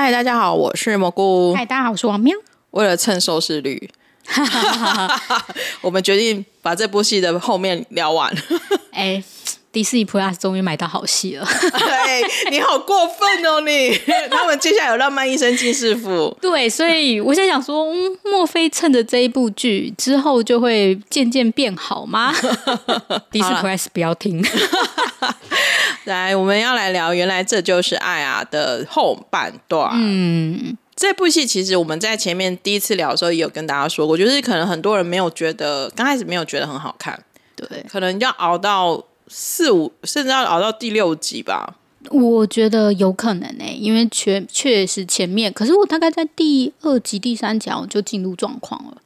[0.00, 1.52] 嗨，大家好，我是蘑菇。
[1.56, 2.32] 嗨，大家好，我是王喵。
[2.70, 3.90] 为了蹭收视率，
[5.82, 8.32] 我们决定把这部戏的后面聊完。
[8.94, 9.20] 哎，
[9.70, 11.44] 迪士尼 Plus 终于买到好戏了。
[11.46, 13.90] 哎，你好过分哦你！
[13.92, 13.98] 你
[14.30, 16.36] 他们接下来有浪漫医生金师傅。
[16.40, 22.32] 对，所以我在想说，嗯，莫非趁着这一部剧之后就会渐渐变好吗？
[23.30, 24.44] 迪士尼 Plus 不要听。
[26.04, 29.90] 来，我们要来聊《原来这就是爱啊》的后半段。
[29.92, 37.22] 嗯，这部戏其实我们在前面第一次聊的时候也有跟大家说过，就是可能很多人没有觉得，刚开始没有觉得很好看，
[37.54, 41.76] 对，可能要熬到四五，甚至要熬到第六集吧。
[42.10, 48.96] 我觉得有可能诶、欸，因为确确实前面，可是我大概在第二集、第三集我就进入状况了。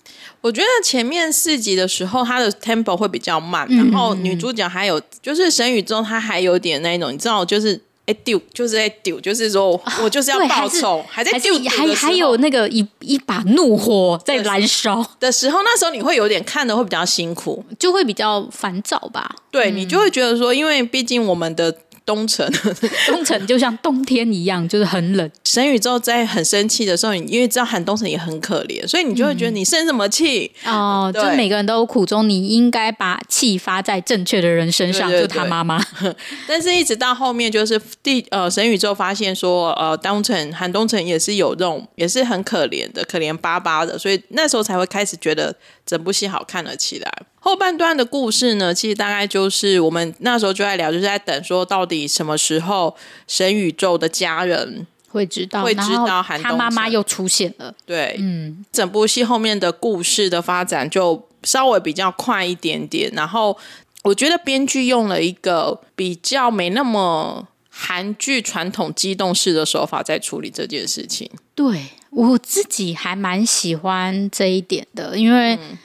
[0.40, 19.34] 我觉得前面四集的时候，它的 tempo 会比较慢，嗯、然后女主角还有就是沈宇宙，她还有点那种，你知道，就是哎丢，就是哎丢，就是说我就是要报仇，啊、还，还在丢，还还有那个一一把怒火在燃烧的时候，那时候你会有点看的会比较辛苦，就会比较烦躁吧？
[19.50, 21.76] 对，你就会觉得说，因为毕竟我们的。
[22.04, 22.48] 东城，
[23.08, 25.30] 东城就像冬天一样，就是很冷。
[25.44, 30.50] 沈宇宙在很生气的时候，你因为知道韩东城也很可怜，所以你就会觉得你生什么气？
[30.64, 35.84] 嗯、哦，就每个人都有苦衷，你应该把气发在正确的人身上，就他妈妈。
[36.46, 45.54] 但是，一直到后面，就是第呃，沈宇宙发现说，呃，东城韩东城也是有这种，也是很可怜的，可怜巴巴的，所以那时候才会开始觉得
[45.84, 47.12] 整部戏好看了起来。
[47.44, 52.94] 后半段的故事呢，其实大概就是我们那时候就在聊，就是在等说到底什么时候
[53.26, 57.74] 神宇宙的家人会知道，会知道韩东，他妈妈又出现了。
[57.84, 63.58] 对，嗯，整部戏后面的故事的发展就稍微比较快一点点，然后
[64.04, 71.28] 我觉得编剧用了一个比较没那么韩剧传统激动式的手法在处理这件事情。
[71.56, 75.56] 对，我自己还蛮喜欢这一点的，因为。
[75.56, 75.76] 嗯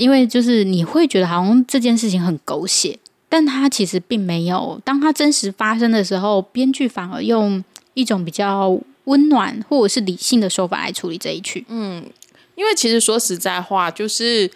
[0.00, 4.80] 因为就是你会觉得好像这件事情很狗血，但它其实并没有。
[4.82, 7.62] 当它真实发生的时候，编剧反而用
[7.92, 11.66] 一种比较温暖或者是理性的手法来处理这一曲。
[11.68, 12.02] 嗯，
[12.54, 14.50] 因为其实说实在话，就是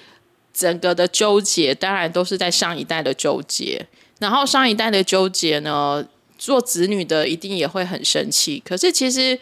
[0.54, 3.86] 整个的纠结，当然都是在上一代的纠结。
[4.18, 6.02] 然后上一代的纠结呢，
[6.38, 8.62] 做子女的一定也会很生气。
[8.64, 9.38] 可是其实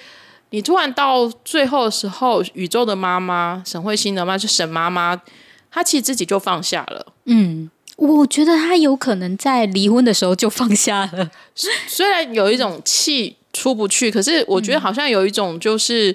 [0.51, 5.23] 你突然到最后的时候，宇宙的妈妈沈慧欣的妈，就沈妈妈。
[5.72, 7.06] 他其实自己就放下了。
[7.25, 11.31] 嗯，我觉得他有可能在离婚的时候就放下了。
[11.55, 16.15] 虽然有一种气出不去，可是我觉得好像有一种就是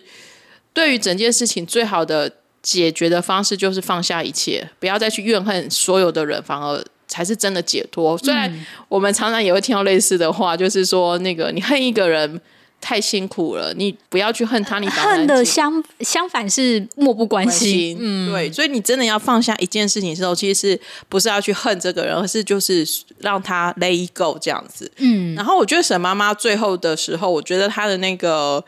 [0.74, 2.32] 对于整件事情最好的
[2.62, 8.18] 解决的方式就是放下一切，不要再去怨恨所有的人，反而才是真的解脱。
[8.20, 12.40] 虽然我们常常也会听到类似的话，就是说那个你恨一个人。
[12.80, 17.98] 太辛苦了，你不要去恨他，你恨的相相反是漠不关心。
[18.00, 20.80] 嗯，对，所以你真的要放下一件事情的时候，其实是
[21.10, 22.88] 不是要去恨这个人，而是就是
[23.20, 24.90] 让他 let go 这样子。
[24.98, 28.64] 嗯，然后我觉得沈妈妈最后的时候，我觉得她的那个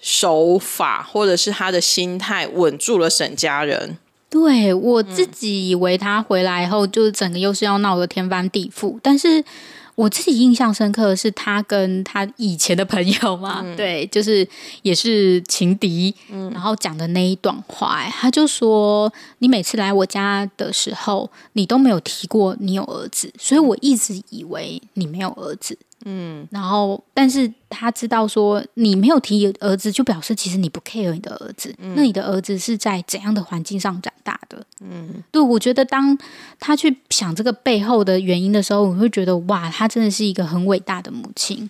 [0.00, 3.96] 手法或者是她的心态稳住了沈家人。
[4.28, 9.42] 对，我自己以为他回来以后，就是整个又是要闹得天翻地覆，但是。
[9.94, 14.46] 我自己印象深刻的是他跟他以前的朋友嘛，嗯、对，就是
[14.82, 31.74] 也是情敌，嗯、然后讲的那一段话，哎，他就说：“你每次来我家的时候，你都没有提过你有儿子，所以我一直以为你没有儿子。”嗯，然后，但是他知道说你没有提儿子，就表示其实你不 care 你的儿子。
[31.78, 34.64] 嗯，那你的儿子是在怎样的环境上长大的？
[34.80, 36.16] 嗯，对，我觉得当
[36.60, 41.68] 他去想这个背后的原因的时候，我会觉得哇，他真的是一个很伟大的母亲。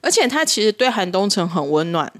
[0.00, 2.12] 而且他其实对韩东城很温暖，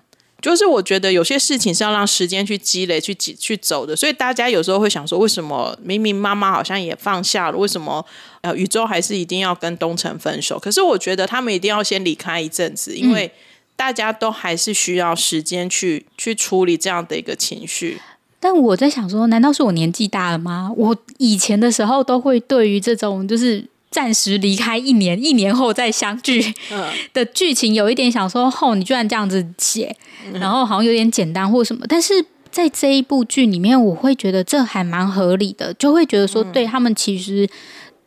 [0.43, 3.95] 就是我觉得有些事情是要让时间去积累、去去走的。
[3.95, 8.05] 所以大家有时候会想说，为什么明明妈妈好像也放下了，为什么
[8.41, 10.59] 呃宇宙还是一定要跟东城分手？
[10.59, 13.31] 可是我觉得他们一定要先离开一阵子，因为
[13.77, 18.01] 大家都还是需要时间去去处理这样的一个情绪。
[18.41, 20.69] 但我在想说，难道是我年纪大了吗？
[20.77, 26.53] 我以前的时候都会对于这种就是暂时离开一年，一年后再相聚
[27.15, 29.95] 的剧情有一点想说，吼、哦，你居然这样子写，
[30.33, 31.85] 然后好像有点简单或什么。
[31.89, 37.49] 但是在这一部剧里面，我会觉得这还蛮合理的，就会觉得说，对他们其实，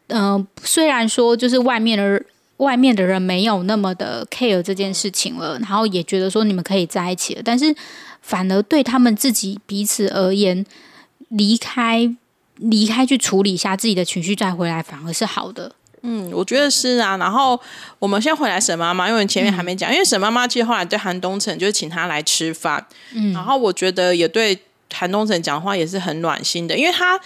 [0.08, 2.22] 嗯、呃，虽然说就是外面的
[2.58, 7.74] 外面的人没有那么的 care 这件事情了，然后也觉得说你们可以在一起了，但是。
[8.28, 10.66] 反而对他们自己彼此而言，
[11.30, 12.12] 离开
[12.58, 15.72] 离开去处理一下自己的情绪，再回来反而是好的。
[16.02, 17.18] 嗯，我觉得是啊。
[17.18, 17.60] 然后
[18.00, 24.58] 我们先回来沈妈妈，因为前面还没讲，嗯、因为沈妈妈其实后来对韩东城就是请他来吃饭，嗯，然后我觉得也对
[24.94, 27.20] 韩东城讲话也是很暖心的，因为他。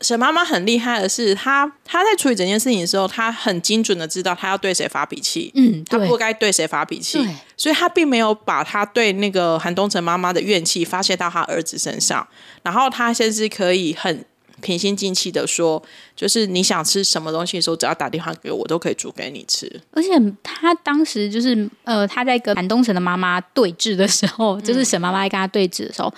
[0.00, 7.24] 沈妈妈很厉害的是，她她在处理整件事情的时候，她很精准的知道她要对谁发脾气，嗯，她不该对谁发脾气，
[7.56, 12.26] 所以她并没有把她对那个韩东城妈妈的怨气发泄到她儿子身上，
[12.64, 14.24] 然后她甚至可以很
[14.62, 15.82] 平心静气的说，
[16.16, 19.70] 就是你想吃什么东西的时候，只要打电话给我，我都可以煮给你吃。
[19.90, 20.08] 而且
[20.42, 26.14] 他当时就是呃，他在跟韩东城的妈妈对峙的时候，就是沈妈妈在跟他对峙的时候。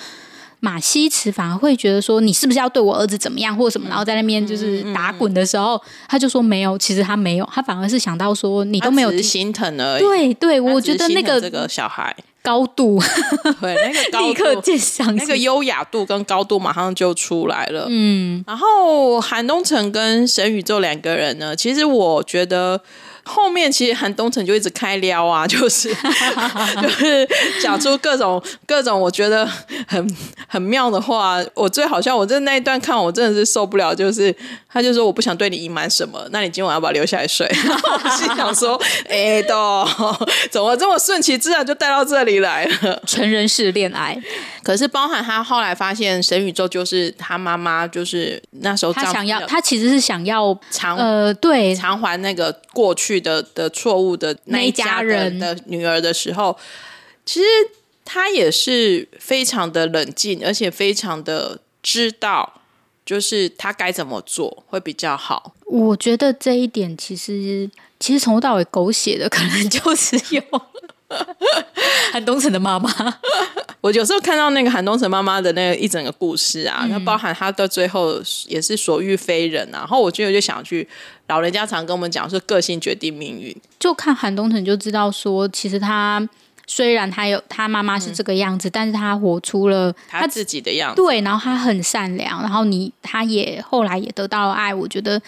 [0.65, 3.87] 马西慈反而会觉得说，你是不是要对我儿子怎么样或什么？
[3.87, 5.79] 然后在那边就是打滚的时候，
[6.09, 10.01] 他就说没有，其实他没有，他反而是想到说你都没有心疼而已。
[10.01, 12.99] 对对，我觉得那个这个小孩高度，
[13.61, 17.87] 对那个 高度立刻见上，那个优雅度跟高度马上就出来了。
[17.91, 22.81] 嗯，然后韩东城跟沈宇宙两个人呢，其实我觉得。
[23.25, 25.89] 后面其实韩东城就一直开撩啊， 就是
[26.83, 27.29] 就是
[27.63, 29.47] 讲出各种各种我觉得
[29.87, 30.17] 很
[30.47, 31.43] 很妙的话。
[31.55, 34.35] 我最好笑，我真的那一段看我真的是受不了，就是
[34.71, 37.47] 他就说我不想对你隐瞒什么，那你今晚要不要留下来睡？
[37.65, 39.87] 然 后我心想说，哎、欸，都
[40.51, 43.03] 怎么这么顺其自然就带到这里来了？
[43.07, 44.17] 成人式恋爱，
[44.63, 53.14] 可是包含他后来发现沈宇宙就是他妈妈，就是那时候他想要，他其实是想要偿呃对偿还那个过去。
[53.21, 56.57] 的的错误的那一家人的女儿的时候，
[57.25, 57.47] 其实
[58.05, 62.61] 他也是非常的冷静，而且非常的知道，
[63.05, 65.55] 就是他该怎么做会比较好。
[65.67, 70.43] 我觉得这一点其实其实从头到尾狗血的，可能就是有。
[72.13, 72.91] 韩东城的妈妈，
[73.81, 80.87] 我有时候看到那个韩东城妈妈的那个一整个故事啊，那、嗯、包含他到最后也是所遇非人啊，然后我就就想去，
[81.29, 86.27] 老人家常跟我们讲说，个性决定命运，就看韩东城就知道说，其实他
[86.67, 95.21] 虽然他有他妈妈是这个样子，嗯、但是他活出了他，他自己的样子，对，然后他很善良，然后你他也后来也得到了爱，我觉得。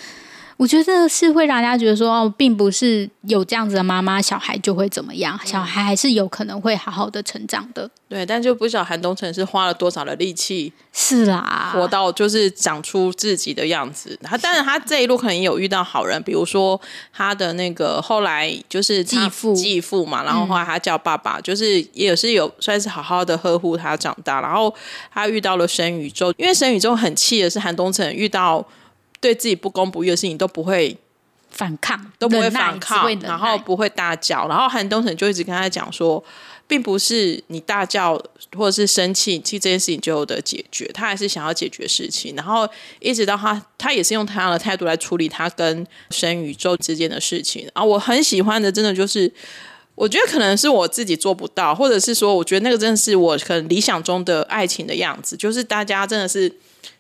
[0.57, 7.91] 我觉得是会让大家觉得说哦，并不是有这样子的妈妈，小孩就会怎么样，小孩还是有可能会好好的成长的。
[8.09, 14.19] 对，但就不知道韩东城是花了多少的力气，是啦，活到就是长出自己的样子。
[14.23, 16.81] 他当然他这一路可能也有遇到好人，比如说
[17.13, 24.41] 他的那个后来就是继父继父嘛，然后后来他叫爸爸，嗯、就是也是有算是好好的呵护他长大。
[24.41, 24.75] 然后
[25.13, 28.67] 他遇到了沈宇宙，因为沈宇宙很气的是韩东城遇到。
[29.21, 30.97] 对自己不公不义的事情都不会
[31.51, 36.23] 反抗，都不会反抗，然后不会大叫，然后韩东城就一直跟他讲说，
[36.67, 38.15] 并不是你大叫
[38.57, 42.69] 或者是生气，其实这件事情就有得解决，他还是想要解决事情，然后
[43.01, 47.83] 一直到他，他也是用他的态度来处理他跟神宇宙之间的事情啊。
[47.83, 49.33] 我很喜欢的，真的就是，
[49.95, 56.53] 我觉得可能是我自己做不到，或者是说，我觉得那个真的是我可能理想中的爱情的样子，就是大家真的是。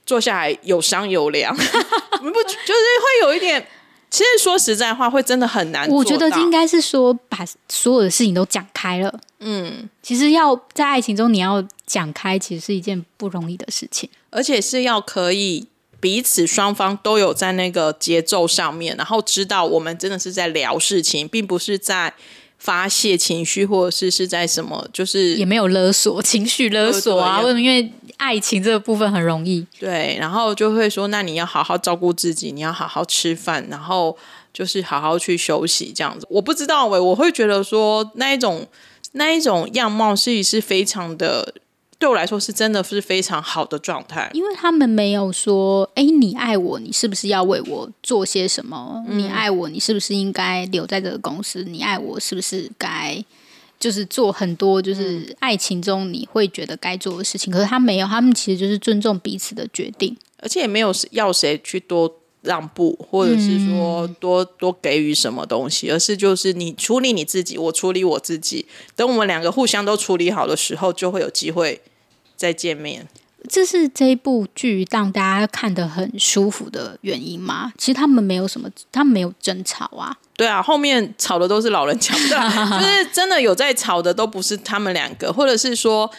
[0.05, 2.65] 坐下来有商有量， 不就是
[3.01, 3.67] 会有一点？
[4.09, 5.89] 其实说实在话，会真的很难。
[5.91, 9.21] 我觉得应该是说，把所有的事情都讲开了。
[9.41, 15.67] 嗯，其实要在爱情中，你要讲开，其实是一件不容易的事情，而且是要可以
[16.01, 22.15] 彼此双方都有在那个节奏上面，然后知道我们真的是在聊事情，并不是在。
[22.59, 27.41] 发泄情绪，或者是是在什么，就是也没有勒索情绪勒索啊？
[27.41, 27.61] 为什么？
[27.61, 29.67] 因为爱情这个部分很容易。
[29.79, 34.17] 对，然后就会说，那你要好好照顾自己，你要好好吃饭，然后
[34.53, 36.27] 就是好好去休息，这样子。
[36.31, 38.67] 我不知道喂，我会觉得说那一种
[39.13, 41.55] 那一种样貌，是是非常的。
[41.99, 49.03] 对我来说是真的是非常好的状态，因为他们没有说，哎，你爱我，你是不是要为我做些什么？
[49.09, 51.65] 嗯、你爱我，你是不是应该留在这个公司？
[51.65, 53.25] 你爱我，是不是该
[53.81, 62.15] 就是做很多就是爱情中你会觉得该做的事情，可是他没有，他们其实就是尊重彼此的决定，而且也没有要谁去多
[62.47, 71.83] 让步，或者是说多多给予什么东西，而是就是你处理你自己，我处理我自己，等我们两个互相都处理好的时候，就会有机会
[72.37, 73.07] 再见面。
[73.49, 77.73] 这是这一部剧让大家看得很舒服的原因吗？
[77.79, 80.17] 其实他们没有什么，他们没有争吵啊。
[80.37, 82.37] 对啊，后面吵的都是老人讲的，
[82.81, 86.11] 就是真的有在吵的都不是他们两个，或者是说，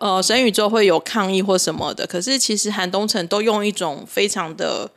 [0.00, 2.06] 呃，神宇宙会有抗议或什么的。
[2.06, 4.90] 可是其实韩东城都用一种非常的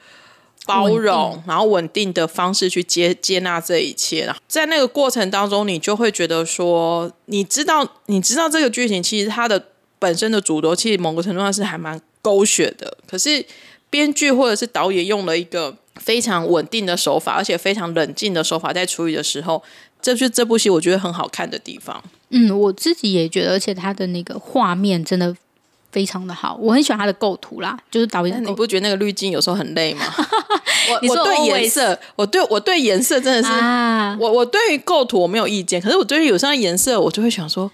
[0.65, 4.33] 包容，然后稳定的方式去接接纳这一切。
[4.47, 9.65] 在那个过程当中，你就会觉得说，你知道，你知道这个剧情其实它的。
[9.99, 13.45] 本身的主轴其实某个程度上是还蛮狗血的，可是
[13.89, 19.63] 编剧或者是导演用了一个非常稳定的手法，而且非常冷静的手法在处理的时候，
[20.01, 22.03] 这就这部戏我觉得很好看的地方。
[22.31, 25.33] 嗯，我自己也觉得，而且它的那个画面真的
[25.93, 27.77] 非常的好，我很喜欢它的构图啦。
[27.89, 30.03] 就是导演，你不觉得那个滤镜有时候很累吗？
[30.91, 37.71] 我我对颜色，我对我对颜色真的是，啊、我我对于构图我没有意见，可是我对于有上的颜色，我就会想说。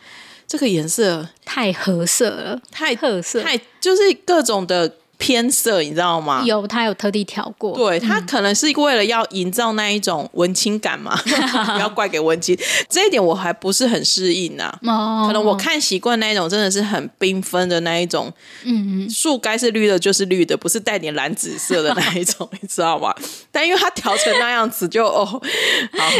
[0.51, 4.91] 这个颜色太合色了，太褐色，太就是各种的。
[5.19, 6.41] 偏色，你知道吗？
[6.45, 7.75] 有，他有特地调过。
[7.75, 11.29] 对，他可能是为了要营造那一种文青感嘛，不
[11.79, 12.57] 要怪给文青。
[12.87, 14.79] 这一点我还不是很适应呐、啊。
[14.87, 15.25] 哦。
[15.27, 18.31] 可能我看习惯那一种，真的是很缤纷的那一种。
[18.63, 19.09] 嗯嗯。
[19.09, 23.13] 树该是绿的，就是绿的，不是带点蓝紫色的那一种， 你知道吗？
[23.51, 25.41] 但因为它调成那样子就，就哦，好，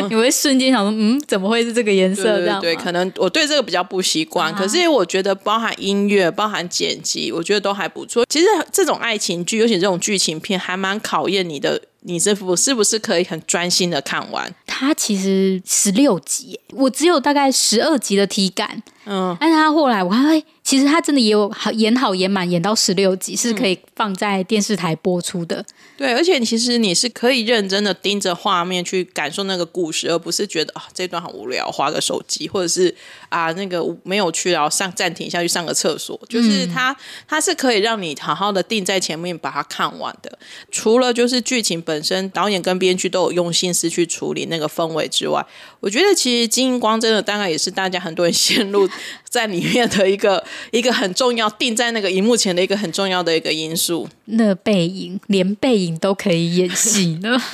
[0.10, 2.24] 你会瞬间想说，嗯，怎么会是这个颜色？
[2.40, 4.52] 这样对，对，对，可能我对这个比较不习惯。
[4.52, 8.26] 啊、可是我觉得，包含音乐、包含剪辑，我觉得都还不错。
[8.28, 8.89] 其实这。
[8.90, 11.80] 这种爱情剧，尤其这种剧情片，还蛮考验你的。
[12.02, 14.52] 你这部是不是可以很专心的看完？
[14.66, 18.82] 它其实十六集，我只有大概十二集的体感。
[19.06, 25.66] 嗯，但是它后来我看，哎，其实他真的也有好演好演满，演到十六集是可以放在电视台播出的。
[25.98, 32.96] 对，而且其实你是可以认真的盯着画面去感受那个故事，而不是觉得啊这段很无聊，划个手机，或者是
[33.30, 36.16] 啊那个没有去，然后上暂停一下去上个厕所。
[36.30, 36.96] 就是它，
[37.28, 40.38] 它是可以让你好好的定在前面把它看完的。
[40.70, 45.44] 除了就是剧情本身，导演跟编剧都有用心思去处理那个氛围之外，
[45.80, 48.88] 我觉得其实金英光真的大概也是大家很多人陷入
[49.28, 54.08] 在里面的一个一个很重要，定在那个荧幕前的一个很重要的一个因素。
[54.26, 57.42] 那背影连背影都可以演戏呢？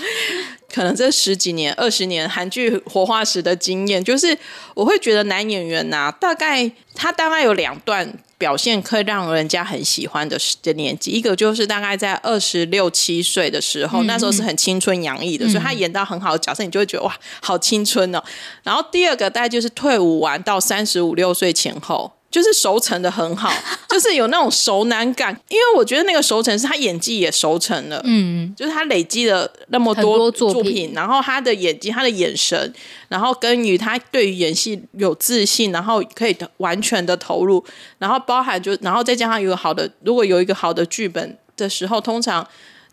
[0.74, 4.38] 可能这十几年、二十年韩剧活化石的经验，就是
[4.74, 8.18] 我会觉得男演员呐、啊，大概他大概有两段。
[8.38, 18.22] 表现可以让人家很喜欢的的年纪，一个就是大概在二十六七岁的时候，嗯、那时候是很青春洋溢的，嗯、所以他演到很好的角色，你就会觉得哇，好青春哦。
[18.62, 22.12] 然后第二个大概就是退伍完到三十五六岁前后。
[22.36, 23.50] 就是熟成的很好，
[23.88, 32.74] 就是有那种熟男感，因为我觉得那个熟成是他演技也熟成了，嗯，就是他累积了那么多作品，作品然后他的演技、他的眼神，
[33.08, 37.64] 然后跟于他对于演戏有自信，然后可以完全的投入，
[38.00, 42.46] 然后包含就，然后再加上有个好的，如果有一个好的剧本的时候，通常。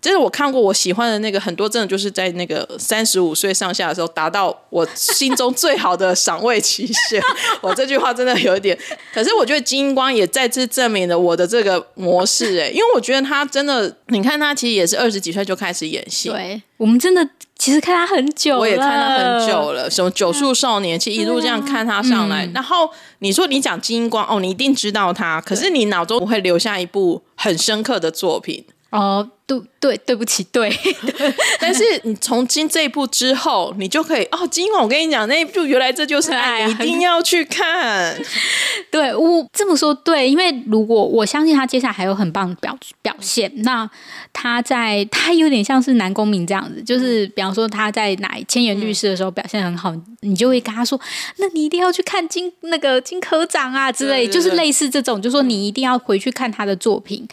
[0.03, 7.23] 就是我看过我喜欢的那个很多，真的就是在那个三十五岁上下的时候达到我心中最好的赏味期限。
[7.63, 8.77] 我这句话真的有一点，
[9.15, 16.29] 可是我觉得金光也再次证明了我的这个模式哎，因为我觉得他真的，你看他其实也是二十几岁就开始演戏。
[16.31, 17.25] 对，我们真的
[17.57, 22.45] 其实看他很久了，我也看他很久了，什么九数少年，其实一路这样看他上来。
[22.53, 22.91] 然后
[23.21, 28.65] 你说你讲金光哦，你一定知道他，可是你脑中不会留下一部很深刻的作品。
[28.93, 30.71] 哦，对对，对不起，对。
[31.59, 38.15] 但是你从今这一部之后，你就可以哦，今晚我跟你讲那一部，原来这就是爱，你一定要去看。
[38.93, 43.89] 对，我这么说对，因为如果我相信他接下来还有很棒的表表现，那
[44.31, 51.01] 他在他有点像是南宫明这样子，就是比方说他在哪千元律师的时候表现很好，嗯、你就会跟他说，
[51.39, 57.27] 那你一定要去看金那个金科长啊之类，就是类似这种，就是说你一定要回去看他的作品。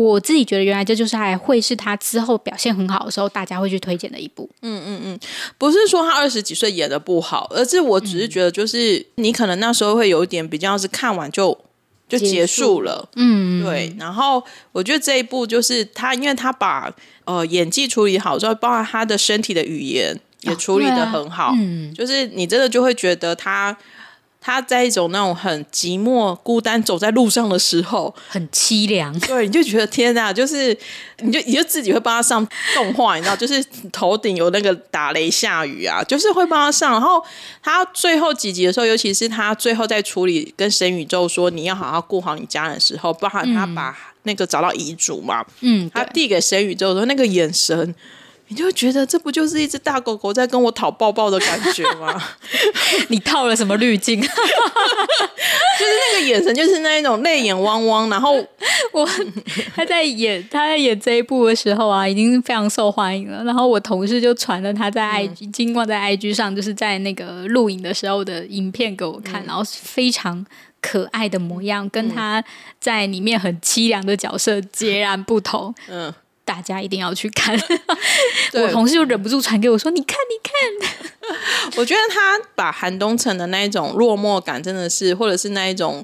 [0.00, 4.48] 我自己觉得，原来这就是还会是他之后表现很好的时候，大家会去推荐的一部。
[4.62, 5.20] 嗯嗯嗯，
[5.58, 11.58] 不是说他二十几岁演的不好，而是我只是觉得，就是你可能那时候会有一点比较是看完就
[12.08, 13.08] 就结束了。
[13.16, 13.92] 嗯，对。
[13.98, 14.40] 然后
[14.70, 21.48] 我觉得这一部就是他，因为他把呃演技处理好之后，包括他的身体的语言也处理的很好。
[21.48, 23.76] 哦啊、嗯，就是你真的就会觉得他。
[24.40, 29.18] 他在一种那种很寂寞、孤单走在路上的时候，很凄凉。
[29.20, 30.76] 对，你就觉得天哪，就是
[31.18, 36.92] 你就你就自己会帮他上动画，你知道，就是头顶有那个打雷下雨啊，就是会帮他上。
[36.92, 37.22] 然后
[37.62, 47.94] 他最后几集的时候，尤其是他最后在处理跟神宇宙说你要好好顾好你家人的时候，包含他把那个找到遗嘱嘛，嗯，他递给神宇宙的时候那个眼神。
[48.48, 52.20] 你就觉得这不就是一只大狗狗在跟我讨抱抱的感觉吗？
[53.08, 54.20] 你套了什么滤镜？
[54.22, 58.08] 就是那个眼神，就是那一种泪眼汪汪。
[58.10, 58.34] 然后
[58.92, 59.08] 我
[59.76, 63.44] 他在演他在演这一部的时候啊，已经非常受欢迎了。
[63.44, 70.44] 然后我同事就传了他在 IG 金光在 IG 上，就是在那个录影的时候的影片给我看，嗯、然后非常
[70.80, 72.42] 可爱的模样，跟他
[72.80, 75.74] 在里面很凄凉的角色截然不同。
[75.88, 76.12] 嗯。
[76.48, 77.54] 大家一定要去看，
[78.56, 81.36] 我同事就忍不住传给我说：“你看，你看。
[81.76, 86.02] ”我觉得他把韩东城的那一种落寞感，真的是，或者是那一种，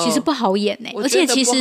[0.00, 0.96] 其实不好演呢、欸。
[1.00, 1.52] 而且其实。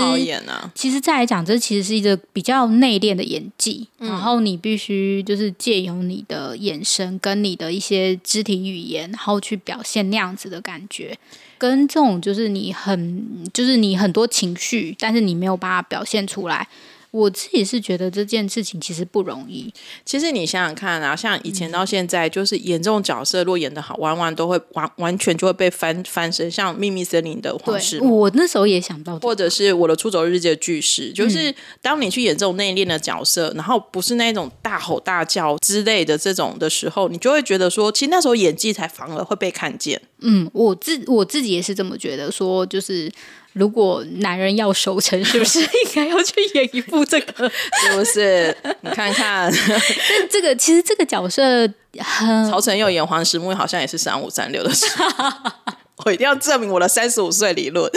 [0.74, 11.16] 其实再来讲，这其实是一个比较内敛的演技，嗯、然后你必须就是借由你的眼神跟你的一些肢体语言，然后去表现那样子的感觉，
[11.60, 16.68] 跟这种就是你很就是你很多情绪，但是你没有办法表现出来。
[17.12, 19.74] 我自己是觉得这件事情其实不容易。
[20.06, 26.50] 其实你想想看啊，像以前到现在，就是演这种角色，若演得好，往往都会完完全就会被翻翻身。
[26.52, 40.02] 像《秘密森林》的黄世，我那时候也想到、这个，或者是我的《出走日记》的巨石，就是当你去演这种内敛的角色，然后不是那种大吼大叫之类的这种的时候，你就会觉得说，其实那时候演技才反而会被看见。
[40.20, 43.12] 嗯，我自我自己也是这么觉得，说就是。
[43.58, 47.50] 如果男人要守成，是不是 应该要去演一部这个？
[47.82, 48.56] 是不是？
[48.82, 49.52] 你看看，
[50.10, 51.44] 但这个其实这个角色
[52.00, 55.34] 很，曹承佑演黄石木好像也是三五三六的时候，
[56.06, 57.92] 我一定要证明我的三十五岁理论。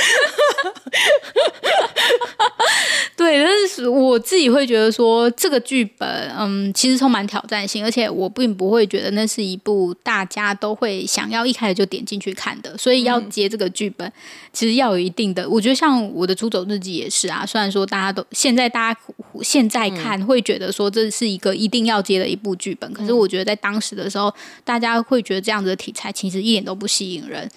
[3.16, 12.76] 对，但是我自己会觉得说，这个剧本，嗯，其实充满挑战性，而且我并不会觉得那是一部大家都会想要一开始就点进去看的。
[12.78, 14.12] 所以要接这个剧本，嗯、
[14.54, 17.44] 其实要有一定的，我觉得像我的《出走日记》也是啊。
[17.44, 19.00] 虽然说大家都现在大家
[19.42, 24.32] 现在看会觉得说这是一个一定要接的一部剧本，嗯、可是我觉得在当时的时候，
[24.64, 27.48] 大家会觉得这样子的题材其实一点都不吸引人。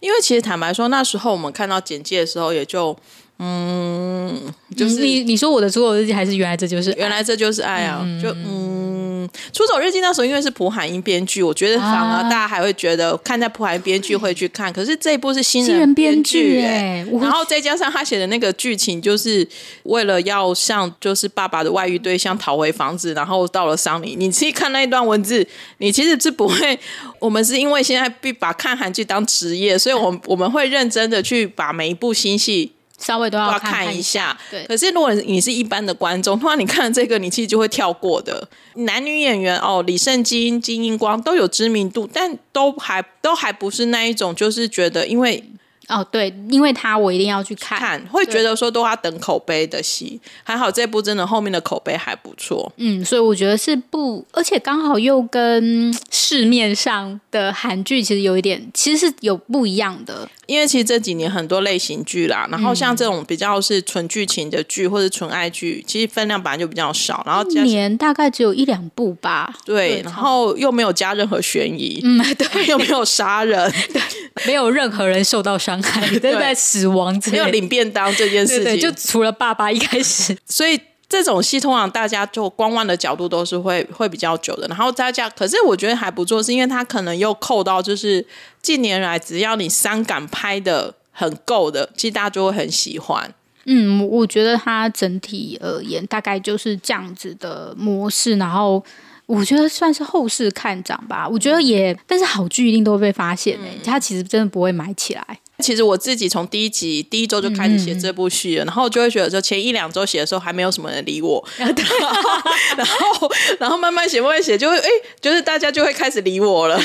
[0.00, 2.96] 因为其实坦白说，那时候我们看到简介的时候，也就。
[3.42, 4.38] 嗯，
[4.76, 8.02] 就是你你说我的出走日记还是原来这就是原来这就是爱啊？
[8.04, 14.68] 嗯、就嗯，出走日记那时候因为是朴海英编剧，我觉得反而大家还会觉得看在朴海英编剧会去看。
[14.68, 19.48] 啊、可是这一部是新人编剧哎，然后再加上他写的那个剧情，就是
[19.84, 24.16] 为了要向就是爸爸的外遇对象讨回房子，然后到了丧礼。
[24.18, 25.46] 你去看那一段文字，
[25.78, 26.78] 你其实是不会。
[27.18, 32.72] 我们是因为现在必把看韩剧当职业，所以我们我们会认真的去把每一部新戏。
[33.00, 34.64] 稍微都要看，看一下，对。
[34.66, 38.46] 可是如果你是一般的观众，通常你看了这个，你其实就会跳过的。
[38.74, 45.42] 男女演员哦，李圣经、金英光都有知名度，但都还都还不是那一种，就是觉得因为。
[45.88, 74.02] 哦，对，因为他我一定要去看，看会觉得说都要等口碑的戏，还好这部真的后面的口碑还不错，嗯，所以我觉得是不，而且刚好又跟市面上的韩剧其实有一点，其实是有不一样的，因为其实这几年很多类型剧啦，然后像这种比较是纯剧情的剧或者纯爱剧，其实分量本来就比较少，然后一年大概只有一两部吧，对，对然后又没有加任何悬疑，嗯，对，又没有杀人， 对，
[74.46, 75.80] 没有任何人受到伤。
[76.20, 80.78] 都在死亡，没有领便当这件事情，对对对，就除了爸爸一开始，所以
[81.10, 84.66] 这种戏通常大家就观望的角度都是会会比较久的。
[84.68, 88.24] 然后大家，可是我觉得还不错，是因为它可能又扣到就是
[88.62, 93.34] 近年来只要你伤感拍的很够的，其实大家就会很喜欢。
[93.64, 98.82] 嗯，我觉得它整体而言大概就是这样子的模式，然后。
[99.26, 101.28] 我觉得算是后市看涨吧。
[101.28, 105.38] 我觉得也，但是好剧一定都会被发现诶、欸，他、嗯、其实真的不会买起来。
[105.62, 114.88] 其实我自己从第一集第一周就开始写这部戏了，嗯、然后就会觉得说前一两周写的时候还没有什么人理我， 然后然后慢慢写慢慢写就会哎，
[115.20, 116.80] 就是大家就会开始理我了。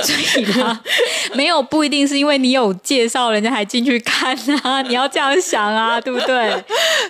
[0.00, 0.80] 所以呢，
[1.34, 6.64] 没有不一定是因为你有介绍，人家还进去看啊，你要这样想啊，对不对？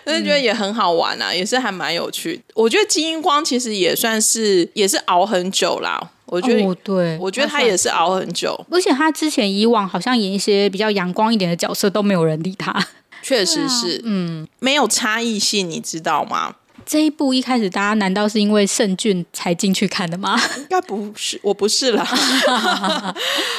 [0.04, 2.40] 但是觉得也很好玩啊，也是还蛮有趣。
[2.54, 6.10] 我觉得金英光其实也算是也是熬很久啦。
[6.28, 12.86] 我觉得、哦、对，我觉得他也是熬很久，而且他之前以往好像演一些比较阳光一点的角色都没有人理他，
[13.22, 16.54] 确实是，啊、嗯，没有差异性，你知道吗？
[16.86, 20.40] 这一部一开始大家难道是因为盛俊才进去看的吗？
[20.56, 22.02] 应该不是，我不是啦。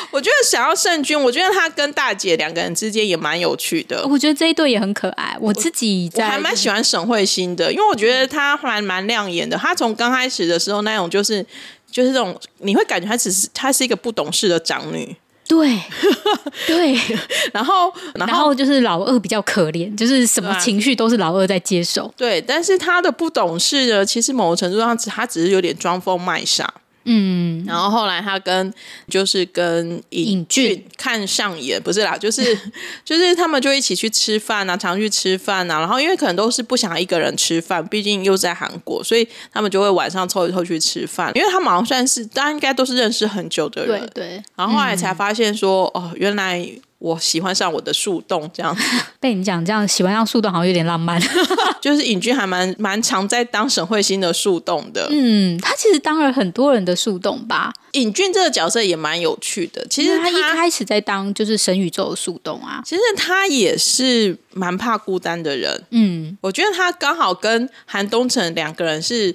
[0.09, 4.03] 我觉得想要盛俊，我觉得他跟大姐两个人之间也蛮有趣的。
[4.07, 5.37] 我觉得这一对也很可爱。
[5.39, 9.55] 我自己在我还蛮喜欢沈慧欣的，因为我觉得他还蛮亮眼的。
[9.55, 11.45] 她从刚开始的时候那种就是
[11.91, 15.15] 就是这种，你会感觉她只是她是一个不懂事的长女。
[15.47, 15.79] 对，
[16.67, 16.95] 对，
[17.51, 22.13] 然后，然后，然后就是老二比较可怜，就是什么情绪都是老二在接受。
[22.15, 26.71] 对，但是他的不懂事呢，其实某种程度上，他只是有点装疯卖傻。
[27.05, 28.73] 嗯，然后后来他跟
[29.07, 32.57] 就是跟尹俊看上眼，不是啦，就是
[33.05, 35.79] 就是他们就一起去吃饭啊，常去吃饭啊。
[35.79, 41.31] 然后因为可能都是不想一个人吃饭，毕竟又在韩国，所以他们就会晚上凑一凑去吃饭。
[41.35, 44.43] 因为他们好像算是大家应该都是认识很久的人，对对。
[44.55, 46.69] 然后后来才发现说，嗯、哦，原来。
[46.99, 48.75] 我喜欢上我的树洞，这样
[49.19, 51.19] 被你讲这样喜欢上树洞好像有点浪漫。
[51.81, 55.07] 就是尹俊还蛮蛮常在当沈慧欣的树洞的。
[55.09, 57.71] 嗯，他其实当了很多人的树洞吧。
[57.93, 59.85] 尹俊这个角色也蛮有趣的。
[59.89, 62.81] 其实他，他一开始在当就是神宇宙的树洞啊。
[62.85, 65.83] 其实他也是蛮怕孤单的人。
[65.91, 69.33] 嗯，我觉得他刚好跟韩东城两个人是。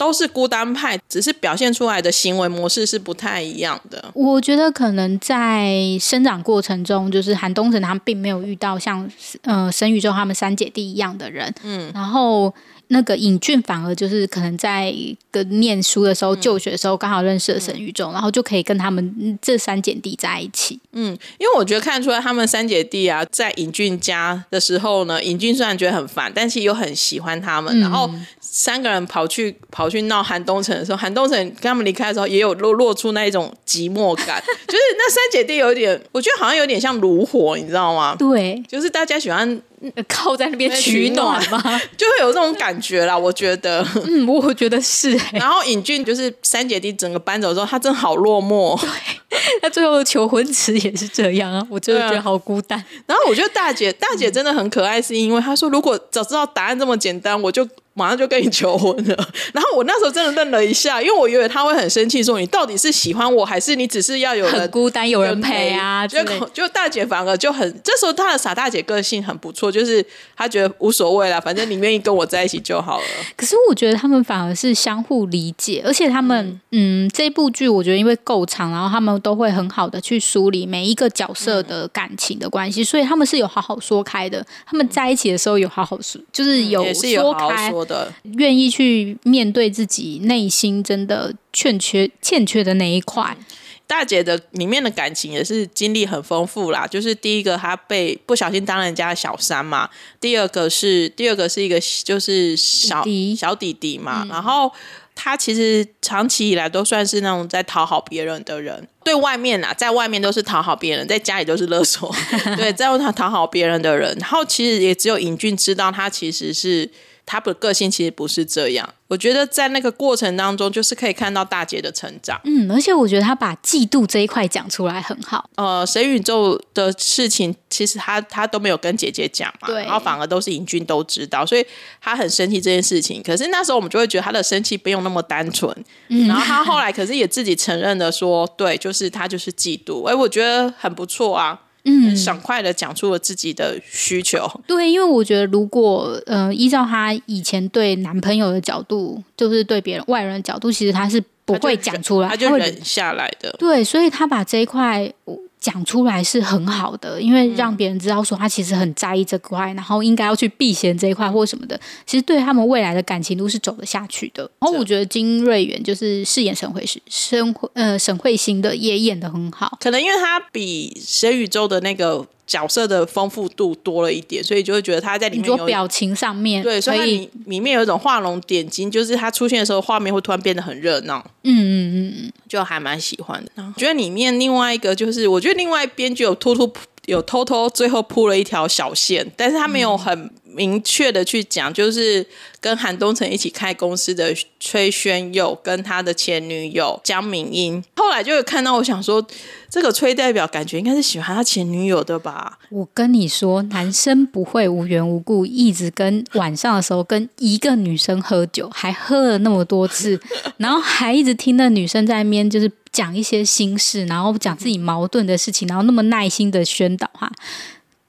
[0.00, 4.02] 都是孤单派，只是表现出来的行为模式是不太一样的。
[4.14, 9.06] 我觉得可能在生长过程中，就是韩东城他们并没有遇到像
[9.42, 12.54] 呃神宇宙他们三姐弟一样的人，嗯，然后。
[12.92, 14.92] 那个尹俊反而就是可能在
[15.30, 20.78] 跟念书的时候、就学的时候，刚好认识了沈宇宙，然后就可以跟他们这三姐弟在一起。
[20.92, 27.78] 嗯，因为我觉得看出来他们三姐弟啊，在尹俊家的时候呢，尹俊虽然觉得很烦，但是又很喜欢他们。
[27.78, 38.16] 然后三个人跑去跑去闹韩东城的时候，韩东城跟他们离开的时候，也有落落出那一种寂寞感， 就是那三姐弟有点，我觉得好像有点像炉火，你知道吗？
[38.18, 39.62] 对，就是大家喜欢。
[40.08, 41.58] 靠在那边取暖吗？
[41.96, 43.86] 就会有这种感觉啦，我觉得。
[44.06, 45.38] 嗯，我觉得是、欸。
[45.38, 48.78] 然后尹俊就是三姐弟整个搬走之后，他真的好落寞。
[49.28, 52.82] 对，他最后的求婚词也是这样啊，我真的觉得好孤单。
[53.06, 57.66] 然后我觉得大姐，大姐真的很可爱，是因为她说，如果早知道答案这么简单，我就。
[57.94, 66.06] 马上就跟你求婚了， 然后我那时候真的愣了一下，因为我以为他会很生气，说你到底是喜欢我还是你只是要有人很孤单有人陪啊？
[66.06, 66.18] 就
[66.54, 70.04] 就大姐反而就很，这时候她的傻大姐个性很不错，就是
[70.36, 73.04] 她觉得无所谓啦，反正你愿意跟我在一起就好了。
[73.36, 84.44] 可是我觉得他们反而是相互理解，而且他们嗯，嗯，这部剧我觉得因为够长，然后他们都会很好的去梳理每一个角色的感情的关系，嗯、所以他们是有好好说开的。
[84.66, 88.70] 他们在一起的时候有好好说，就是有说开，嗯、的，愿意。
[88.70, 93.36] 去面对自己内心真的欠缺欠缺的那一块，
[93.84, 96.86] 大姐的里面的感情也是经历很丰富啦。
[96.86, 99.90] 就是第一个，她被不小心当人家的小三嘛；
[100.20, 104.22] 第二个是第二个是一个就是小弟弟小弟弟嘛。
[104.22, 104.70] 嗯、然后
[105.16, 112.14] 她其实长期以来都算是那种在讨好别人的人，对外面啊，在外面都是讨好别人，在家里都是勒索。
[112.56, 116.88] 对，在外面讨好别人的人，然后其实也只有尹俊知道，他其实是。
[117.30, 122.40] 他的个性其实不是这样，我觉得在那个过程当中，就是可以看到大姐的成长。
[122.42, 125.48] 嗯，而且我觉得他把嫉妒这一块讲出来很好。
[125.54, 131.64] 呃，神宇宙的事情，其实他他都没有跟姐姐讲嘛，然后反而都是尹俊都知道，所以
[132.00, 133.22] 他很生气这件事情。
[133.22, 135.72] 可是那时候我们就会觉得他的生气不用那么单纯。
[136.08, 140.04] 嗯，然后他后来可是也自己承认的说，对，就是他就是嫉妒。
[140.08, 141.60] 哎，我觉得很不错啊。
[141.84, 144.48] 嗯，爽快的讲出了自己的需求。
[144.66, 151.22] 对，因为我觉得，如果呃，依照她以前对男朋友的角度，就是对别人外人的角度，其实她是
[151.54, 153.54] 不会讲出来，他就，忍下来的。
[153.58, 155.12] 对，所以他把这一块。
[155.60, 164.50] 讲出来是很好的，因为让别人知道说他其实很在意这块，嗯、然后应该要去避嫌这一块或什么的，其实对他们未来的感情都是走得下去的。
[164.58, 172.26] 然后我觉得金瑞元就是饰演沈慧是沈呃沈慧欣的也演的很好，可能因为他比沈宇宙的那个。
[172.50, 181.24] 角色的丰富度多了一点，所以就会觉得他在里面有表情上面，对，所以里里面有一种画龙点睛，就是他出现的时候，画面会突然变得很热闹。
[181.44, 183.52] 嗯嗯嗯嗯，就还蛮喜欢的。
[183.56, 186.68] 我觉得里面另外一个就是，我觉得另外编剧有偷偷
[187.10, 192.26] 有偷偷最后铺了一条小线，但是他没有很明确的去讲，就是。
[192.62, 199.26] 跟韩东城一起开公司的崔宣佑，跟他的前女友江敏英，后来就有看到，我想说，
[199.70, 202.58] 这个崔代表感觉应该是喜欢他前女友的吧？
[202.68, 210.20] 我跟你说，男生不会无缘无故一直跟晚上的时候跟一个女生喝酒，还喝了那么多次，
[210.58, 217.30] 然后还一直听那女生在那边就是讲一些心事，然后讲自己矛盾的事情，然后那么耐心的宣导哈。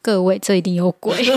[0.02, 1.24] 各位，这一定有鬼。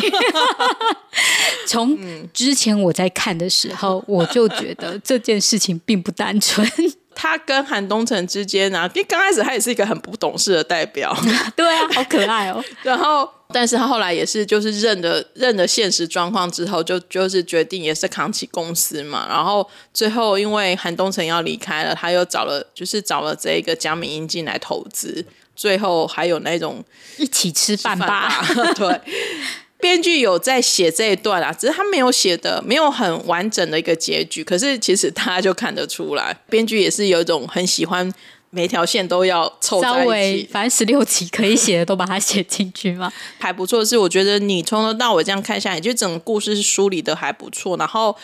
[1.67, 1.97] 从
[2.33, 6.67] 之前我在看的时候，我就觉得这件事情并不单纯。
[7.17, 11.17] 他跟韩东城之间呢、啊，因为刚开始他也是一个很不懂事的代表，
[11.55, 12.63] 对啊，好可爱哦。
[12.83, 19.29] 然后，但是他后来也是就是认了认了现实状况之后，就就是决定也是扛起公司嘛。
[19.29, 25.25] 然后最后因为韩东城要离开了，他又找了就是找了这个江敏英进来投资，
[25.55, 26.85] 最后还有那种
[27.19, 28.45] 一起吃饭吧，
[28.77, 29.01] 对。
[29.81, 34.43] 编剧有在写这一段啊，只是他没有写的没有很完整的一个结局。
[34.43, 38.11] 可是其实大家就看得出来，编剧也是有一种很喜欢
[38.49, 43.85] 每条线都要凑在一起，稍微反正十六集可以写的都把它写进去嘛， 还不错。
[43.85, 47.77] 是我觉得你从头到尾这样看下来，就整个故事是梳理的还不错。
[47.77, 48.17] 然后。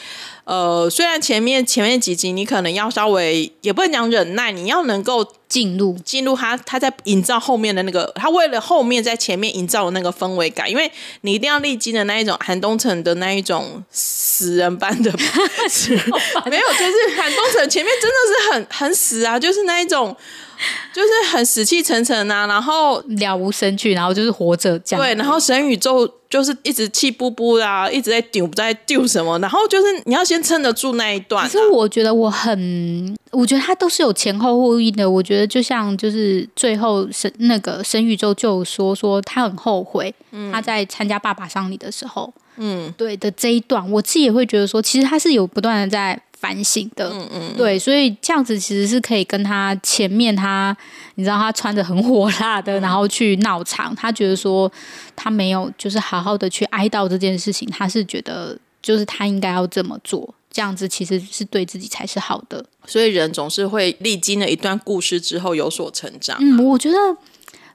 [0.44, 15.11] 呃，虽然前面前面几集你可能要稍微也不能讲忍耐，你要能够进入进入他他在营造后面的那个，他为了后面在前面营造的那个氛围感，因为你一定要历经的那一种韩东城的那一种死人般的，
[16.46, 20.16] 没有，就是韩东城前面真的是很很死啊，就是那一种。
[20.92, 25.05] 就是很死气沉沉啊，然后了无生趣，然后就是活着这样。
[25.05, 31.49] 对，然后神宇宙就是一直气不不啊，一直在丢在丢什么，然后就是你要先撑得住那一段啊。
[31.49, 35.09] 其实我觉得我很，我觉得他都是有前后呼应的。
[35.09, 40.14] 我觉得就像就是最后神那个神宇宙就说说他很后悔，
[40.53, 46.20] 他在参加爸爸丧礼的时候，嗯，对的这一段，我自己也会觉得说，其实他是有不断的在。
[46.40, 50.74] 反省的，嗯嗯，对，所以这样子其实是可以跟他前面他，
[51.16, 54.70] 你知道他穿着很火辣的，然后去闹场，他觉得说
[55.14, 62.64] 他没有就是好好的去哀悼这件事情，他是觉得就是他应该要这么做，这样子其实是对自己才是好的。
[62.87, 66.38] 所以人总是会历经了一段故事之后有所成长。
[66.40, 66.96] 嗯，我觉得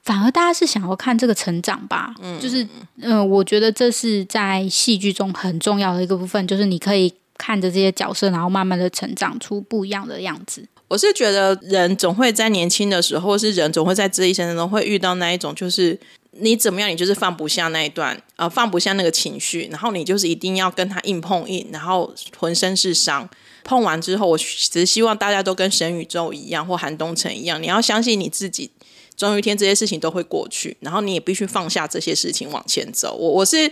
[0.01, 2.63] 反而大家是想要看这个成长吧，嗯，就是
[2.97, 7.13] 嗯、呃，我觉得这是在戏剧中很重要的一个部分，就是你可以。
[7.37, 10.65] 看着这些角色，然后慢慢的成长出不一样的样子。
[10.87, 15.99] 我是觉得人总会在年轻的时候，是人总会在这一生当中会遇到那一种，就是
[16.31, 23.27] 你怎么样，你就是放不下那一段，呃，放不下那个情绪，然后你就是一定要跟他硬碰硬，然后浑身是伤。
[23.63, 28.69] 碰完之后，我只是希望大家都跟神宇宙一样，或韩东城一样，你要相信你自己，
[29.17, 33.15] 总有一天这些事情都会过去，然后你也必须放下这些事情往前走。
[33.15, 33.71] 我我是。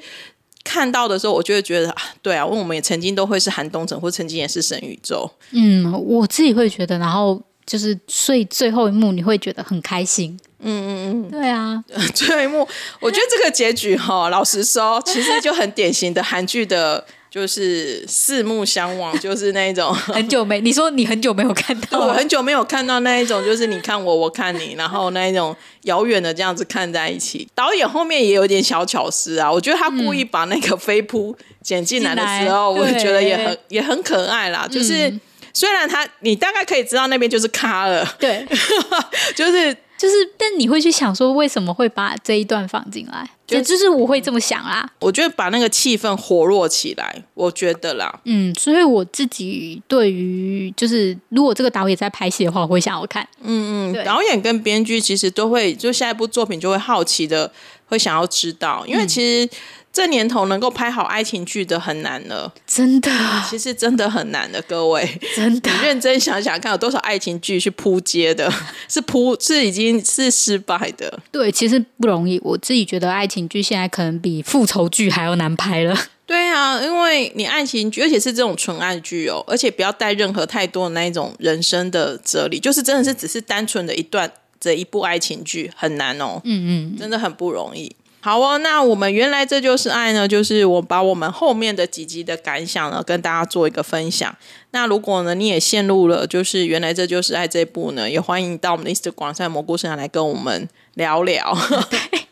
[0.63, 5.29] 看到的时候，我就会觉得啊，对啊，因为我们也曾经都会是韩东城，或曾经也是神宇宙。
[5.51, 10.39] 嗯，我自己会觉得，然后就是，所以最后一幕你会觉得很开心。
[10.59, 11.83] 嗯嗯嗯，对啊，
[12.15, 12.67] 最后一幕，
[13.01, 17.05] 我觉得这个结局哈，老实说，其实就很典型的韩剧的。
[17.33, 27.47] 就是四目相望， 就是那一种很久没，你说你很久没有看到， 我很久没有看到那一种，就是你看我，我看你，然后那一种遥远的这样子看在一起。
[27.55, 34.67] 导演后面也有点小巧思啊，我觉得他故意把那个飞扑剪进来的时候，我就觉得也很也很可爱啦。
[34.69, 35.19] 就是、嗯、
[35.55, 38.45] 虽然他，你大概可以知道那边就是卡了，对，
[39.35, 39.75] 就是。
[40.03, 43.25] 就是，但你会去想说，为什么会把这一段放进来？
[43.47, 44.85] 就就是我会这么想啦。
[44.99, 48.19] 我觉得把那个气氛活络起来，我觉得啦。
[48.25, 53.25] 嗯，所以我自己对于就是，如果这个导演在拍戏的话，我会想要看。
[53.41, 57.49] 嗯嗯，导演跟编剧其实都会，就下一部作品就会好奇的，
[57.85, 59.49] 会想要知道，因为其实。
[59.93, 63.11] 这年头能够拍好爱情剧的很难了，真的，
[63.47, 68.51] 其实真的很难的，各位，真的，你认真想想看，有多少爱情剧是扑街的，
[68.89, 71.19] 是扑是已经是失败的。
[71.31, 72.39] 对，其实不容易。
[72.43, 75.95] 我自己觉得爱情剧现在可能比复仇剧还要难拍了。
[76.25, 87.95] 对啊，因为你爱情剧，而且是这种纯爱剧哦，而且不要带任何太多的那一种人生的哲理，就是真的是只是单纯的一段这一部爱情剧很难哦，嗯嗯，真的很不容易。
[88.23, 94.33] 好哦，那我们原来这就是爱呢，就是我把我们后面的几集的感想呢，跟大家做一个分享。
[94.71, 101.53] 那如果呢，你也陷入了就是原来这就是爱这一部呢，也欢迎到我们的 Instagram 上蘑菇生来跟我们聊聊，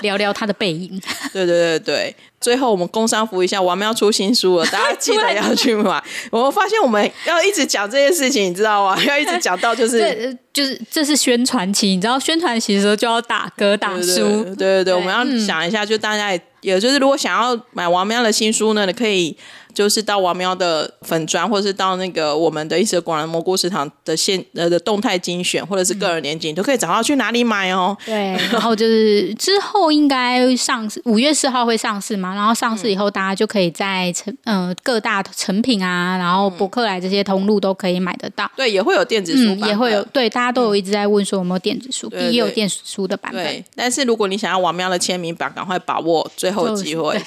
[0.00, 1.00] 聊聊他的背影。
[1.32, 2.16] 对对对对。
[2.40, 6.02] 最后，我们工商服一下，我们要出新书了，大家记得要去买。
[6.32, 8.98] 我发现我们要一直讲这件事情，你知道吗？
[9.04, 19.36] 要一直讲到就是，就是这是宣传期，你知道宣传期的时候就要打歌打书，对对对，对，对，我们要想一下，就大家也，也就是如果想要买王喵的新书呢，你可以
[19.74, 27.96] 就是到王喵的粉砖，或者是到那个我们的一些广南蘑菇食堂的现呃的动态精选，或者是个人年景，嗯、都可以找到去哪里买哦。
[28.04, 38.50] 对，然后就是之后应该上市，五月四号会上市嘛，然后上市以后，大家就可以在成呃各大成品啊，然后博客来这些通路都可以买得到。
[38.56, 40.02] 对，也会有电子书、嗯，也会有。
[40.12, 43.44] 对，大家都有一直在问说有没有电子书，也有电子书的版本。
[43.44, 47.20] 对，但是如果你想要王喵的签名版，赶快把握最后机会。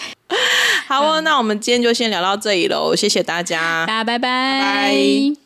[0.87, 4.59] 好哦，那我们今天就先聊到这里喽，谢谢大家，大家拜拜。
[4.59, 5.42] 拜拜。